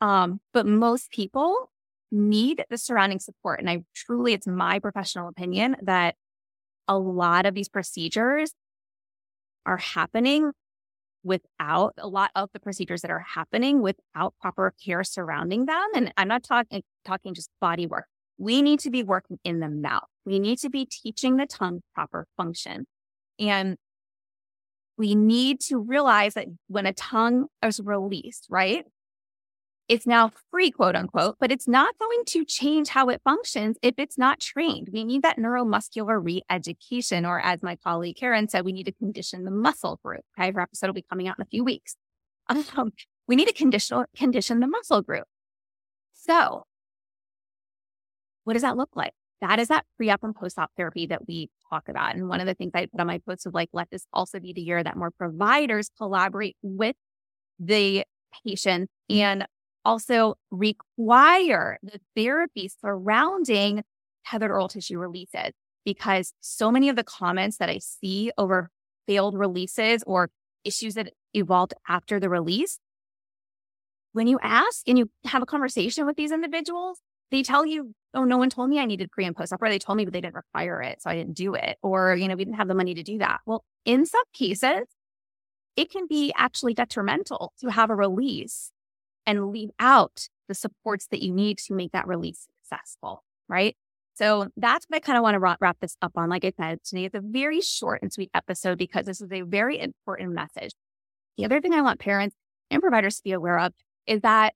Um, 0.00 0.40
but 0.52 0.66
most 0.66 1.10
people 1.10 1.70
need 2.10 2.64
the 2.70 2.78
surrounding 2.78 3.20
support. 3.20 3.60
And 3.60 3.70
I 3.70 3.84
truly, 3.94 4.32
it's 4.32 4.46
my 4.46 4.78
professional 4.78 5.28
opinion 5.28 5.76
that 5.82 6.16
a 6.86 6.98
lot 6.98 7.46
of 7.46 7.54
these 7.54 7.68
procedures 7.68 8.52
are 9.64 9.78
happening 9.78 10.52
without 11.24 11.94
a 11.98 12.06
lot 12.06 12.30
of 12.36 12.50
the 12.52 12.60
procedures 12.60 13.00
that 13.02 13.10
are 13.10 13.24
happening 13.34 13.80
without 13.80 14.34
proper 14.40 14.74
care 14.84 15.02
surrounding 15.02 15.64
them. 15.66 15.84
And 15.94 16.12
I'm 16.16 16.28
not 16.28 16.44
talking 16.44 16.78
eh, 16.78 16.80
talking 17.04 17.34
just 17.34 17.50
body 17.60 17.86
work. 17.86 18.06
We 18.38 18.62
need 18.62 18.80
to 18.80 18.90
be 18.90 19.02
working 19.02 19.38
in 19.42 19.60
the 19.60 19.68
mouth. 19.68 20.04
We 20.24 20.38
need 20.38 20.58
to 20.58 20.70
be 20.70 20.86
teaching 20.86 21.36
the 21.36 21.46
tongue 21.46 21.80
proper 21.94 22.26
function. 22.36 22.86
And 23.38 23.76
we 24.96 25.14
need 25.14 25.60
to 25.62 25.78
realize 25.78 26.34
that 26.34 26.46
when 26.68 26.86
a 26.86 26.92
tongue 26.92 27.46
is 27.64 27.80
released, 27.80 28.46
right? 28.48 28.84
It's 29.86 30.06
now 30.06 30.30
free, 30.50 30.70
quote 30.70 30.96
unquote, 30.96 31.36
but 31.38 31.52
it's 31.52 31.68
not 31.68 31.98
going 31.98 32.24
to 32.28 32.44
change 32.44 32.88
how 32.88 33.10
it 33.10 33.20
functions 33.22 33.76
if 33.82 33.94
it's 33.98 34.16
not 34.16 34.40
trained. 34.40 34.88
We 34.92 35.04
need 35.04 35.22
that 35.22 35.36
neuromuscular 35.36 36.24
re 36.24 36.42
education, 36.48 37.26
or 37.26 37.38
as 37.38 37.62
my 37.62 37.76
colleague 37.76 38.16
Karen 38.16 38.48
said, 38.48 38.64
we 38.64 38.72
need 38.72 38.86
to 38.86 38.92
condition 38.92 39.44
the 39.44 39.50
muscle 39.50 40.00
group. 40.02 40.22
Okay. 40.38 40.52
Her 40.52 40.60
episode 40.60 40.86
will 40.86 40.94
be 40.94 41.04
coming 41.08 41.28
out 41.28 41.38
in 41.38 41.42
a 41.42 41.46
few 41.46 41.64
weeks. 41.64 41.96
Um, 42.76 42.92
we 43.26 43.36
need 43.36 43.48
to 43.48 43.54
condition, 43.54 44.04
condition 44.14 44.60
the 44.60 44.66
muscle 44.66 45.00
group. 45.00 45.24
So, 46.12 46.64
what 48.44 48.52
does 48.52 48.62
that 48.62 48.76
look 48.76 48.90
like? 48.94 49.12
That 49.40 49.58
is 49.58 49.68
that 49.68 49.84
pre 49.96 50.10
op 50.10 50.22
and 50.24 50.34
post 50.34 50.58
op 50.58 50.70
therapy 50.76 51.06
that 51.06 51.26
we 51.26 51.50
talk 51.70 51.88
about. 51.88 52.14
And 52.14 52.28
one 52.28 52.40
of 52.40 52.46
the 52.46 52.54
things 52.54 52.72
I 52.74 52.86
put 52.86 53.00
on 53.00 53.06
my 53.06 53.18
posts 53.26 53.46
of 53.46 53.54
like, 53.54 53.70
let 53.72 53.90
this 53.90 54.06
also 54.12 54.40
be 54.40 54.52
the 54.52 54.60
year 54.60 54.82
that 54.82 54.96
more 54.96 55.10
providers 55.10 55.90
collaborate 55.98 56.56
with 56.62 56.96
the 57.58 58.04
patient 58.44 58.90
and 59.08 59.46
also 59.84 60.34
require 60.50 61.78
the 61.82 62.00
therapy 62.16 62.70
surrounding 62.80 63.82
tethered 64.26 64.50
oral 64.50 64.68
tissue 64.68 64.98
releases 64.98 65.52
because 65.84 66.32
so 66.40 66.70
many 66.70 66.88
of 66.88 66.96
the 66.96 67.04
comments 67.04 67.58
that 67.58 67.68
I 67.68 67.78
see 67.78 68.32
over 68.38 68.70
failed 69.06 69.38
releases 69.38 70.02
or 70.06 70.30
issues 70.64 70.94
that 70.94 71.12
evolved 71.34 71.74
after 71.88 72.18
the 72.18 72.30
release, 72.30 72.78
when 74.12 74.26
you 74.26 74.38
ask 74.42 74.88
and 74.88 74.96
you 74.96 75.10
have 75.24 75.42
a 75.42 75.46
conversation 75.46 76.06
with 76.06 76.16
these 76.16 76.32
individuals, 76.32 77.00
they 77.30 77.42
tell 77.42 77.66
you, 77.66 77.94
oh, 78.14 78.24
no 78.24 78.38
one 78.38 78.48
told 78.48 78.70
me 78.70 78.78
I 78.78 78.84
needed 78.84 79.10
pre 79.10 79.24
and 79.24 79.36
post 79.36 79.52
op, 79.52 79.60
or 79.60 79.68
they 79.68 79.78
told 79.78 79.98
me, 79.98 80.04
but 80.04 80.12
they 80.12 80.20
didn't 80.20 80.36
require 80.36 80.80
it. 80.80 81.02
So 81.02 81.10
I 81.10 81.16
didn't 81.16 81.34
do 81.34 81.54
it. 81.54 81.76
Or, 81.82 82.14
you 82.14 82.28
know, 82.28 82.36
we 82.36 82.44
didn't 82.44 82.56
have 82.56 82.68
the 82.68 82.74
money 82.74 82.94
to 82.94 83.02
do 83.02 83.18
that. 83.18 83.40
Well, 83.44 83.64
in 83.84 84.06
some 84.06 84.22
cases, 84.32 84.86
it 85.76 85.90
can 85.90 86.06
be 86.06 86.32
actually 86.36 86.74
detrimental 86.74 87.52
to 87.60 87.70
have 87.70 87.90
a 87.90 87.96
release 87.96 88.70
and 89.26 89.50
leave 89.50 89.70
out 89.78 90.28
the 90.48 90.54
supports 90.54 91.06
that 91.10 91.22
you 91.22 91.32
need 91.32 91.58
to 91.58 91.74
make 91.74 91.92
that 91.92 92.06
release 92.06 92.48
successful, 92.62 93.22
right? 93.48 93.76
So 94.14 94.48
that's 94.56 94.86
what 94.86 94.96
I 94.96 95.00
kind 95.00 95.18
of 95.18 95.22
want 95.22 95.34
to 95.34 95.40
wrap 95.40 95.76
this 95.80 95.96
up 96.00 96.12
on. 96.16 96.28
Like 96.28 96.44
I 96.44 96.52
said, 96.56 96.84
today 96.84 97.06
it's 97.06 97.16
a 97.16 97.20
very 97.20 97.60
short 97.60 98.00
and 98.02 98.12
sweet 98.12 98.30
episode 98.34 98.78
because 98.78 99.06
this 99.06 99.20
is 99.20 99.32
a 99.32 99.42
very 99.42 99.80
important 99.80 100.32
message. 100.32 100.72
The 101.36 101.44
other 101.44 101.60
thing 101.60 101.74
I 101.74 101.82
want 101.82 101.98
parents 101.98 102.36
and 102.70 102.80
providers 102.80 103.16
to 103.16 103.22
be 103.24 103.32
aware 103.32 103.58
of 103.58 103.72
is 104.06 104.20
that 104.20 104.54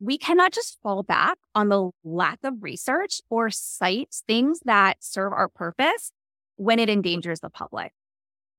we 0.00 0.18
cannot 0.18 0.52
just 0.52 0.78
fall 0.82 1.02
back 1.02 1.38
on 1.54 1.68
the 1.68 1.90
lack 2.04 2.38
of 2.44 2.62
research 2.62 3.20
or 3.30 3.50
cite 3.50 4.14
things 4.26 4.60
that 4.64 4.96
serve 5.00 5.32
our 5.32 5.48
purpose 5.48 6.12
when 6.56 6.78
it 6.78 6.88
endangers 6.88 7.40
the 7.40 7.50
public. 7.50 7.92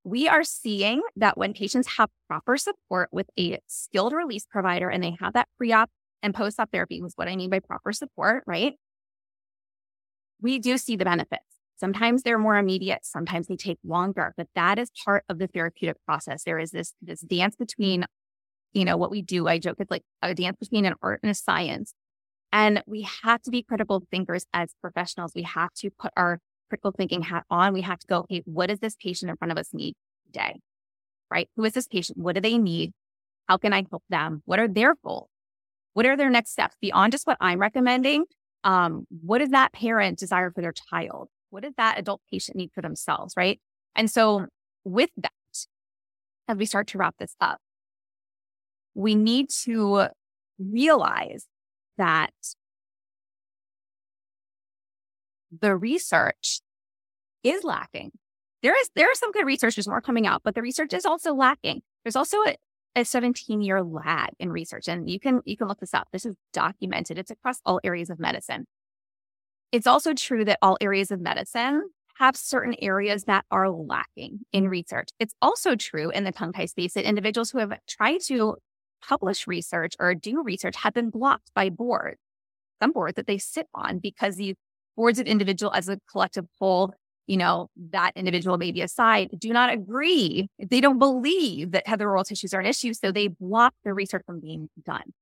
We 0.04 0.28
are 0.28 0.44
seeing 0.44 1.02
that 1.18 1.38
when 1.38 1.54
patients 1.54 1.98
have 1.98 2.10
proper 2.28 2.58
support 2.58 3.10
with 3.12 3.30
a 3.38 3.60
skilled 3.68 4.14
release 4.14 4.46
provider 4.50 4.90
and 4.90 5.04
they 5.04 5.16
have 5.20 5.34
that 5.34 5.48
pre 5.58 5.72
op 5.72 5.90
and 6.24 6.34
post 6.34 6.60
op 6.60 6.72
therapy, 6.72 7.02
is 7.04 7.14
what 7.16 7.28
I 7.28 7.36
mean 7.36 7.50
by 7.50 7.60
proper 7.60 7.92
support, 7.92 8.44
right? 8.48 8.74
We 10.42 10.60
do 10.60 10.78
see 10.78 10.96
the 10.96 11.06
benefits. 11.06 11.44
Sometimes 11.78 12.24
they're 12.24 12.40
more 12.40 12.58
immediate, 12.58 13.06
sometimes 13.06 13.48
they 13.48 13.56
take 13.56 13.80
longer, 13.86 14.34
but 14.36 14.48
that 14.56 14.80
is 14.80 14.92
part 15.06 15.24
of 15.30 15.40
the 15.40 15.48
therapeutic 15.48 15.98
process. 16.06 16.44
There 16.44 16.60
is 16.60 16.72
this, 16.72 16.94
this 17.02 17.22
dance 17.22 17.56
between 17.56 18.06
you 18.74 18.86
know, 18.86 18.98
what 18.98 19.12
we 19.12 19.22
do. 19.22 19.48
I 19.48 19.60
joke 19.60 19.78
it's 19.80 19.92
like 19.92 20.04
a 20.22 20.34
dance 20.34 20.58
between 20.60 20.86
an 20.86 20.94
art 21.02 21.20
and 21.24 21.32
a 21.32 21.36
science. 21.36 21.94
And 22.52 22.84
we 22.88 23.08
have 23.24 23.42
to 23.44 23.52
be 23.52 23.64
critical 23.64 24.04
thinkers 24.12 24.46
as 24.54 24.74
professionals. 24.82 25.34
We 25.36 25.44
have 25.44 25.72
to 25.78 25.90
put 25.90 26.12
our 26.18 26.40
critical 26.70 26.92
thinking 26.92 27.22
hat 27.22 27.46
on. 27.50 27.74
We 27.74 27.82
have 27.82 28.00
to 28.00 28.08
go, 28.08 28.20
okay, 28.20 28.42
what 28.46 28.68
does 28.68 28.80
this 28.80 28.96
patient 28.96 29.30
in 29.30 29.38
front 29.38 29.52
of 29.52 29.58
us 29.58 29.74
need 29.74 29.96
today? 30.28 30.60
Right? 31.32 31.50
Who 31.56 31.64
is 31.66 31.74
this 31.74 31.88
patient? 31.88 32.18
What 32.18 32.36
do 32.36 32.42
they 32.42 32.58
need? 32.58 32.94
How 33.48 33.58
can 33.58 33.74
I 33.74 33.86
help 33.90 34.04
them? 34.10 34.42
What 34.46 34.60
are 34.60 34.68
their 34.68 34.96
goals? 35.04 35.30
What 35.94 36.06
are 36.06 36.16
their 36.16 36.30
next 36.30 36.52
steps 36.52 36.76
beyond 36.82 37.12
just 37.12 37.28
what 37.28 37.38
I'm 37.42 37.60
recommending? 37.60 38.26
Um, 38.64 39.06
what 39.10 39.40
does 39.40 39.50
that 39.50 39.74
parent 39.74 40.20
desire 40.20 40.52
for 40.52 40.62
their 40.62 40.74
child? 40.74 41.30
What 41.50 41.64
does 41.64 41.74
that 41.78 41.98
adult 41.98 42.22
patient 42.32 42.58
need 42.58 42.72
for 42.74 42.82
themselves? 42.82 43.34
Right. 43.36 43.60
And 43.96 44.10
so 44.10 44.46
with 44.84 45.10
that, 45.18 45.32
as 46.48 46.58
we 46.58 46.66
start 46.66 46.88
to 46.88 46.98
wrap 46.98 47.16
this 47.20 47.36
up, 47.40 47.60
we 48.96 49.16
need 49.16 49.50
to 49.64 50.08
realize 50.58 51.46
that 51.98 52.34
the 55.52 55.76
research 55.76 56.62
is 57.44 57.64
lacking. 57.64 58.12
There 58.62 58.80
is 58.80 58.90
there 58.96 59.10
are 59.10 59.16
some 59.16 59.32
good 59.32 59.46
research, 59.46 59.76
there's 59.76 59.88
more 59.88 60.02
coming 60.02 60.28
out, 60.28 60.42
but 60.44 60.56
the 60.56 60.62
research 60.62 60.94
is 60.94 61.06
also 61.06 61.34
lacking. 61.34 61.82
There's 62.04 62.16
also 62.16 62.38
a, 62.44 62.56
a 62.96 63.06
17 63.06 63.62
year 63.62 63.82
lag 63.82 64.30
in 64.40 64.52
research. 64.52 64.88
And 64.88 65.10
you 65.10 65.20
can 65.20 65.42
you 65.46 65.56
can 65.56 65.68
look 65.68 65.80
this 65.80 65.94
up. 65.94 66.10
This 66.12 66.26
is 66.26 66.36
documented. 66.54 67.18
It's 67.18 67.32
across 67.32 67.62
all 67.66 67.80
areas 67.84 68.10
of 68.10 68.20
medicine. 68.20 68.66
It's 69.72 69.88
also 69.88 70.14
true 70.14 70.44
that 70.46 70.60
all 70.62 70.78
areas 70.82 71.12
of 71.12 71.22
medicine 71.22 71.90
have 72.18 72.36
certain 72.36 72.76
areas 72.82 73.24
that 73.26 73.46
are 73.50 73.70
lacking 73.70 74.40
in 74.52 74.68
research. 74.68 75.10
It's 75.20 75.34
also 75.42 75.76
true 75.76 76.10
in 76.10 76.26
the 76.26 76.34
tongue 76.34 76.52
tie 76.52 76.66
space 76.66 76.94
that 76.94 77.08
individuals 77.08 77.52
who 77.52 77.60
have 77.60 77.74
tried 77.88 78.20
to 78.26 78.58
publish 79.02 79.48
research 79.48 79.96
or 80.00 80.16
do 80.16 80.44
research 80.44 80.76
have 80.78 80.94
been 80.94 81.10
blocked 81.10 81.54
by 81.54 81.70
boards, 81.70 82.20
some 82.82 82.92
boards 82.92 83.16
that 83.16 83.26
they 83.26 83.38
sit 83.38 83.68
on 83.74 84.00
because 84.00 84.36
these 84.36 84.56
boards 85.00 85.18
of 85.18 85.28
individual 85.28 85.72
as 85.74 85.88
a 85.88 85.98
collective 86.12 86.46
whole, 86.60 86.94
you 87.26 87.38
know, 87.38 87.70
that 87.92 88.12
individual 88.18 88.58
maybe 88.58 88.82
aside, 88.82 89.30
do 89.40 89.54
not 89.54 89.72
agree. 89.72 90.50
They 90.60 90.82
don't 90.82 91.00
believe 91.00 91.72
that 91.72 91.88
head 91.88 92.02
oral 92.02 92.26
tissues 92.26 92.54
are 92.54 92.60
an 92.60 92.66
issue. 92.66 92.94
So 92.94 93.10
they 93.10 93.30
block 93.30 93.74
the 93.86 93.94
research 93.94 94.24
from 94.26 94.42
being 94.42 94.68
done. 94.86 95.14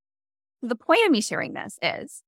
The 0.64 0.76
point 0.76 1.06
of 1.06 1.12
me 1.12 1.22
sharing 1.22 1.54
this 1.54 1.78
is 1.84 2.24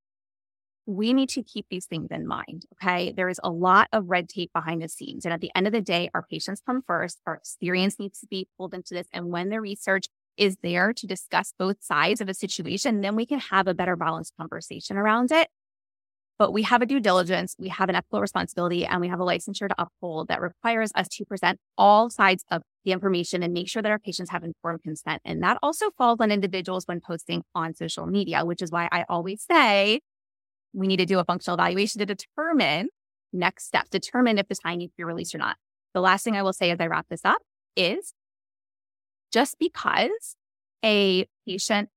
we 0.86 1.12
need 1.12 1.28
to 1.30 1.42
keep 1.42 1.66
these 1.70 1.86
things 1.86 2.06
in 2.12 2.24
mind. 2.24 2.66
Okay. 2.74 3.10
There 3.10 3.28
is 3.28 3.40
a 3.42 3.50
lot 3.50 3.88
of 3.92 4.04
red 4.06 4.28
tape 4.28 4.52
behind 4.54 4.80
the 4.80 4.88
scenes. 4.88 5.24
And 5.24 5.34
at 5.34 5.40
the 5.40 5.50
end 5.56 5.66
of 5.66 5.72
the 5.72 5.80
day, 5.80 6.08
our 6.14 6.22
patients 6.22 6.62
come 6.64 6.82
first. 6.86 7.18
Our 7.26 7.34
experience 7.34 7.98
needs 7.98 8.20
to 8.20 8.28
be 8.28 8.46
pulled 8.56 8.74
into 8.74 8.94
this. 8.94 9.08
And 9.12 9.30
when 9.30 9.48
the 9.48 9.60
research 9.60 10.06
is 10.36 10.56
there 10.62 10.92
to 10.92 11.04
discuss 11.04 11.52
both 11.58 11.82
sides 11.82 12.20
of 12.20 12.28
a 12.28 12.34
situation, 12.34 13.00
then 13.00 13.16
we 13.16 13.26
can 13.26 13.40
have 13.40 13.66
a 13.66 13.74
better 13.74 13.96
balanced 13.96 14.34
conversation 14.38 14.96
around 14.96 15.32
it. 15.32 15.48
But 16.40 16.54
we 16.54 16.62
have 16.62 16.80
a 16.80 16.86
due 16.86 17.00
diligence, 17.00 17.54
we 17.58 17.68
have 17.68 17.90
an 17.90 17.96
ethical 17.96 18.18
responsibility, 18.18 18.86
and 18.86 19.02
we 19.02 19.08
have 19.08 19.20
a 19.20 19.24
licensure 19.24 19.68
to 19.68 19.74
uphold 19.76 20.28
that 20.28 20.40
requires 20.40 20.90
us 20.94 21.06
to 21.08 21.26
present 21.26 21.60
all 21.76 22.08
sides 22.08 22.46
of 22.50 22.62
the 22.86 22.92
information 22.92 23.42
and 23.42 23.52
make 23.52 23.68
sure 23.68 23.82
that 23.82 23.90
our 23.90 23.98
patients 23.98 24.30
have 24.30 24.42
informed 24.42 24.82
consent. 24.82 25.20
And 25.22 25.42
that 25.42 25.58
also 25.62 25.90
falls 25.98 26.16
on 26.18 26.32
individuals 26.32 26.84
when 26.86 27.02
posting 27.02 27.42
on 27.54 27.74
social 27.74 28.06
media, 28.06 28.46
which 28.46 28.62
is 28.62 28.70
why 28.70 28.88
I 28.90 29.04
always 29.06 29.42
say 29.42 30.00
we 30.72 30.86
need 30.86 30.96
to 30.96 31.04
do 31.04 31.18
a 31.18 31.24
functional 31.26 31.58
evaluation 31.58 31.98
to 31.98 32.06
determine 32.06 32.88
next 33.34 33.66
steps, 33.66 33.90
determine 33.90 34.38
if 34.38 34.48
the 34.48 34.54
tie 34.54 34.76
needs 34.76 34.92
to 34.92 34.96
be 34.96 35.04
released 35.04 35.34
or 35.34 35.38
not. 35.38 35.58
The 35.92 36.00
last 36.00 36.24
thing 36.24 36.36
I 36.36 36.42
will 36.42 36.54
say 36.54 36.70
as 36.70 36.80
I 36.80 36.86
wrap 36.86 37.04
this 37.10 37.22
up 37.22 37.42
is 37.76 38.14
just 39.30 39.58
because 39.58 40.36
a 40.82 41.26
patient 41.46 41.90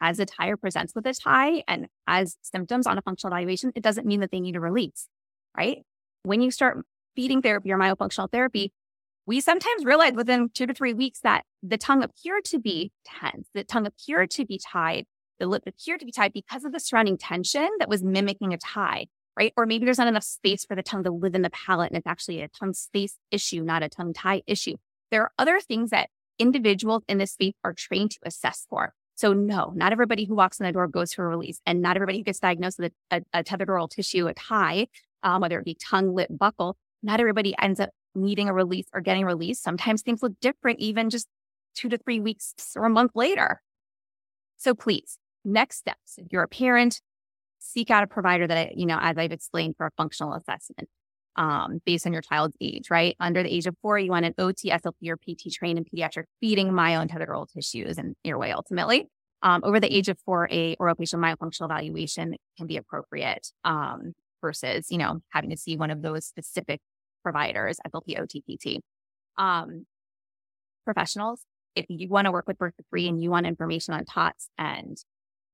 has 0.00 0.18
a 0.18 0.26
tie 0.26 0.48
or 0.48 0.56
presents 0.56 0.94
with 0.94 1.06
a 1.06 1.14
tie 1.14 1.62
and 1.68 1.86
has 2.06 2.36
symptoms 2.42 2.86
on 2.86 2.98
a 2.98 3.02
functional 3.02 3.34
evaluation, 3.34 3.72
it 3.74 3.82
doesn't 3.82 4.06
mean 4.06 4.20
that 4.20 4.30
they 4.30 4.40
need 4.40 4.56
a 4.56 4.60
release, 4.60 5.08
right? 5.56 5.78
When 6.22 6.40
you 6.40 6.50
start 6.50 6.84
feeding 7.16 7.42
therapy 7.42 7.72
or 7.72 7.78
myofunctional 7.78 8.30
therapy, 8.30 8.72
we 9.26 9.40
sometimes 9.40 9.84
realize 9.84 10.14
within 10.14 10.48
two 10.52 10.66
to 10.66 10.74
three 10.74 10.94
weeks 10.94 11.20
that 11.20 11.44
the 11.62 11.78
tongue 11.78 12.02
appeared 12.02 12.44
to 12.46 12.58
be 12.58 12.92
tense, 13.04 13.48
the 13.54 13.64
tongue 13.64 13.86
appeared 13.86 14.30
to 14.32 14.44
be 14.44 14.58
tied, 14.58 15.04
the 15.38 15.46
lip 15.46 15.62
appeared 15.66 16.00
to 16.00 16.06
be 16.06 16.12
tied 16.12 16.32
because 16.32 16.64
of 16.64 16.72
the 16.72 16.80
surrounding 16.80 17.18
tension 17.18 17.68
that 17.78 17.88
was 17.88 18.02
mimicking 18.02 18.52
a 18.52 18.58
tie, 18.58 19.06
right? 19.36 19.52
Or 19.56 19.66
maybe 19.66 19.84
there's 19.84 19.98
not 19.98 20.08
enough 20.08 20.24
space 20.24 20.64
for 20.64 20.74
the 20.74 20.82
tongue 20.82 21.04
to 21.04 21.10
live 21.10 21.34
in 21.34 21.42
the 21.42 21.50
palate 21.50 21.90
and 21.90 21.98
it's 21.98 22.06
actually 22.06 22.40
a 22.40 22.48
tongue 22.48 22.74
space 22.74 23.16
issue, 23.30 23.62
not 23.62 23.82
a 23.82 23.88
tongue 23.88 24.12
tie 24.12 24.42
issue. 24.46 24.76
There 25.10 25.22
are 25.22 25.32
other 25.38 25.60
things 25.60 25.90
that 25.90 26.08
individuals 26.38 27.02
in 27.08 27.18
this 27.18 27.32
space 27.32 27.54
are 27.62 27.74
trained 27.74 28.12
to 28.12 28.18
assess 28.24 28.66
for. 28.68 28.94
So 29.20 29.34
no, 29.34 29.70
not 29.76 29.92
everybody 29.92 30.24
who 30.24 30.34
walks 30.34 30.60
in 30.60 30.64
the 30.64 30.72
door 30.72 30.88
goes 30.88 31.12
for 31.12 31.26
a 31.26 31.28
release, 31.28 31.60
and 31.66 31.82
not 31.82 31.94
everybody 31.94 32.16
who 32.16 32.24
gets 32.24 32.40
diagnosed 32.40 32.78
with 32.78 32.94
a, 33.10 33.20
a, 33.34 33.42
tethered 33.42 33.68
oral 33.68 33.86
tissue, 33.86 34.26
a 34.28 34.32
tie, 34.32 34.86
um, 35.22 35.42
whether 35.42 35.58
it 35.58 35.66
be 35.66 35.74
tongue, 35.74 36.14
lip, 36.14 36.30
buccal, 36.32 36.72
not 37.02 37.20
everybody 37.20 37.54
ends 37.60 37.80
up 37.80 37.90
needing 38.14 38.48
a 38.48 38.54
release 38.54 38.86
or 38.94 39.02
getting 39.02 39.26
released. 39.26 39.62
Sometimes 39.62 40.00
things 40.00 40.22
look 40.22 40.32
different, 40.40 40.78
even 40.78 41.10
just 41.10 41.28
two 41.74 41.90
to 41.90 41.98
three 41.98 42.18
weeks 42.18 42.54
or 42.74 42.86
a 42.86 42.88
month 42.88 43.10
later. 43.14 43.60
So 44.56 44.74
please, 44.74 45.18
next 45.44 45.76
steps. 45.76 46.14
If 46.16 46.28
you're 46.30 46.44
a 46.44 46.48
parent, 46.48 47.02
seek 47.58 47.90
out 47.90 48.02
a 48.02 48.06
provider 48.06 48.46
that, 48.46 48.78
you 48.78 48.86
know, 48.86 48.98
as 48.98 49.18
I've 49.18 49.32
explained 49.32 49.74
for 49.76 49.84
a 49.84 49.90
functional 49.98 50.32
assessment 50.32 50.88
um, 51.36 51.80
based 51.84 52.06
on 52.06 52.12
your 52.12 52.22
child's 52.22 52.56
age, 52.60 52.90
right? 52.90 53.16
Under 53.20 53.42
the 53.42 53.52
age 53.52 53.66
of 53.66 53.76
four, 53.82 53.98
you 53.98 54.10
want 54.10 54.26
an 54.26 54.34
OT, 54.38 54.70
SLP, 54.70 55.08
or 55.08 55.16
PT 55.16 55.52
trained 55.52 55.78
in 55.78 55.84
pediatric 55.84 56.24
feeding, 56.40 56.72
myo, 56.72 57.00
and 57.00 57.10
tethered 57.10 57.28
oral 57.28 57.46
tissues 57.46 57.98
and 57.98 58.16
airway 58.24 58.50
ultimately. 58.50 59.08
Um, 59.42 59.62
over 59.64 59.80
the 59.80 59.94
age 59.94 60.08
of 60.08 60.18
four, 60.20 60.48
a 60.50 60.76
orofacial 60.76 61.18
myofunctional 61.18 61.64
evaluation 61.66 62.36
can 62.58 62.66
be 62.66 62.76
appropriate 62.76 63.48
um, 63.64 64.12
versus, 64.42 64.90
you 64.90 64.98
know, 64.98 65.20
having 65.30 65.50
to 65.50 65.56
see 65.56 65.76
one 65.76 65.90
of 65.90 66.02
those 66.02 66.26
specific 66.26 66.80
providers, 67.22 67.78
SLP, 67.86 68.18
OT, 68.18 68.42
PT. 68.42 68.82
Um, 69.38 69.86
professionals, 70.84 71.42
if 71.74 71.86
you 71.88 72.08
want 72.08 72.26
to 72.26 72.32
work 72.32 72.46
with 72.46 72.58
birth 72.58 72.76
to 72.76 72.84
three 72.90 73.08
and 73.08 73.22
you 73.22 73.30
want 73.30 73.46
information 73.46 73.94
on 73.94 74.04
TOTS 74.04 74.48
and, 74.58 74.98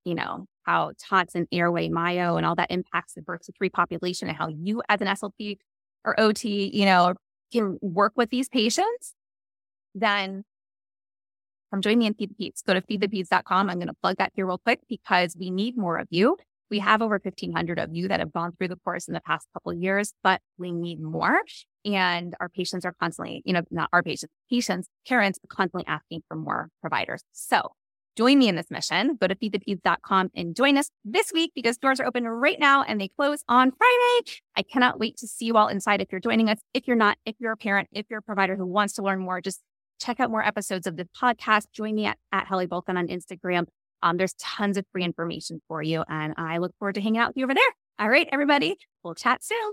you 0.06 0.14
know, 0.14 0.46
how 0.62 0.92
TOTS 0.98 1.34
and 1.34 1.46
airway 1.50 1.88
myo 1.88 2.36
and 2.36 2.46
all 2.46 2.54
that 2.54 2.70
impacts 2.70 3.14
the 3.14 3.22
birth 3.22 3.42
to 3.42 3.52
three 3.52 3.68
population 3.68 4.28
and 4.28 4.36
how 4.36 4.48
you 4.48 4.80
as 4.88 5.00
an 5.00 5.08
SLP 5.08 5.58
or 6.04 6.18
OT, 6.18 6.70
you 6.72 6.86
know, 6.86 7.14
can 7.52 7.78
work 7.82 8.12
with 8.16 8.30
these 8.30 8.48
patients, 8.48 9.14
then 9.94 10.44
come 11.72 11.82
join 11.82 11.98
me 11.98 12.06
in 12.06 12.14
Feed 12.14 12.30
the 12.38 12.50
Peds. 12.50 12.64
Go 12.64 12.74
to 12.74 12.80
feedthepeds.com. 12.80 13.68
I'm 13.68 13.78
going 13.78 13.88
to 13.88 13.94
plug 14.00 14.16
that 14.18 14.32
here 14.34 14.46
real 14.46 14.58
quick 14.58 14.80
because 14.88 15.36
we 15.38 15.50
need 15.50 15.76
more 15.76 15.98
of 15.98 16.06
you. 16.10 16.36
We 16.70 16.78
have 16.80 17.02
over 17.02 17.20
1,500 17.22 17.78
of 17.78 17.94
you 17.94 18.08
that 18.08 18.20
have 18.20 18.32
gone 18.32 18.52
through 18.52 18.68
the 18.68 18.76
course 18.76 19.06
in 19.08 19.14
the 19.14 19.20
past 19.20 19.46
couple 19.52 19.72
years, 19.72 20.12
but 20.22 20.40
we 20.58 20.72
need 20.72 21.00
more. 21.00 21.40
And 21.84 22.34
our 22.40 22.48
patients 22.48 22.84
are 22.84 22.94
constantly, 23.00 23.42
you 23.44 23.52
know, 23.52 23.62
not 23.70 23.88
our 23.92 24.02
patients, 24.02 24.32
patients, 24.50 24.88
parents 25.06 25.38
are 25.38 25.54
constantly 25.54 25.86
asking 25.86 26.22
for 26.28 26.36
more 26.36 26.68
providers. 26.80 27.22
So 27.32 27.70
Join 28.16 28.38
me 28.38 28.48
in 28.48 28.56
this 28.56 28.70
mission. 28.70 29.18
Go 29.20 29.26
to 29.26 29.34
feedthepeds.com 29.34 30.30
and 30.34 30.56
join 30.56 30.78
us 30.78 30.90
this 31.04 31.32
week 31.34 31.52
because 31.54 31.76
doors 31.76 32.00
are 32.00 32.06
open 32.06 32.26
right 32.26 32.58
now 32.58 32.82
and 32.82 32.98
they 32.98 33.08
close 33.08 33.44
on 33.46 33.70
Friday. 33.70 34.40
I 34.56 34.62
cannot 34.62 34.98
wait 34.98 35.18
to 35.18 35.26
see 35.26 35.44
you 35.44 35.56
all 35.56 35.68
inside 35.68 36.00
if 36.00 36.08
you're 36.10 36.20
joining 36.20 36.48
us. 36.48 36.58
If 36.72 36.86
you're 36.88 36.96
not, 36.96 37.18
if 37.26 37.36
you're 37.38 37.52
a 37.52 37.56
parent, 37.56 37.88
if 37.92 38.06
you're 38.08 38.20
a 38.20 38.22
provider 38.22 38.56
who 38.56 38.64
wants 38.64 38.94
to 38.94 39.02
learn 39.02 39.20
more, 39.20 39.42
just 39.42 39.60
check 40.00 40.18
out 40.18 40.30
more 40.30 40.44
episodes 40.44 40.86
of 40.86 40.96
this 40.96 41.08
podcast. 41.20 41.66
Join 41.72 41.94
me 41.94 42.06
at, 42.06 42.16
at 42.32 42.46
Hallie 42.46 42.66
Bulkin 42.66 42.96
on 42.96 43.08
Instagram. 43.08 43.66
Um, 44.02 44.16
there's 44.16 44.34
tons 44.34 44.76
of 44.76 44.86
free 44.92 45.04
information 45.04 45.60
for 45.68 45.82
you, 45.82 46.04
and 46.08 46.34
I 46.36 46.58
look 46.58 46.72
forward 46.78 46.94
to 46.94 47.00
hanging 47.00 47.18
out 47.18 47.30
with 47.30 47.36
you 47.38 47.44
over 47.44 47.54
there. 47.54 47.62
All 47.98 48.08
right, 48.08 48.28
everybody, 48.30 48.76
we'll 49.02 49.14
chat 49.14 49.42
soon. 49.42 49.72